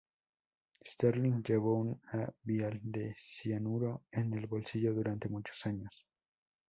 [0.83, 2.01] Sterling llevó un
[2.41, 6.07] vial de cianuro en el bolsillo durante muchos años.